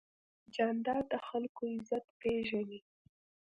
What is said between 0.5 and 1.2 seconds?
جانداد د